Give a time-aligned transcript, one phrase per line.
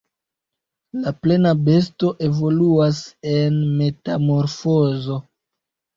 [1.01, 3.03] La plena besto evoluas
[3.35, 5.21] en metamorfozo.